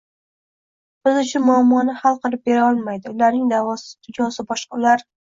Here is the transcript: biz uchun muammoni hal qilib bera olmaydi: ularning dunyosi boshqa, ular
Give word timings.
biz 1.07 1.17
uchun 1.23 1.43
muammoni 1.49 1.93
hal 1.99 2.17
qilib 2.23 2.41
bera 2.49 2.63
olmaydi: 2.69 3.11
ularning 3.17 3.43
dunyosi 4.07 4.45
boshqa, 4.53 4.73
ular 4.79 5.05